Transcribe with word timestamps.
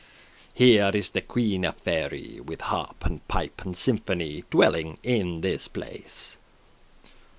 Here 0.55 0.89
is 0.95 1.11
the 1.11 1.21
Queen 1.21 1.63
of 1.63 1.75
Faery, 1.77 2.39
With 2.43 2.61
harp, 2.61 3.05
and 3.05 3.27
pipe, 3.27 3.61
and 3.63 3.77
symphony, 3.77 4.43
Dwelling 4.49 4.97
in 5.03 5.41
this 5.41 5.67
place." 5.67 6.39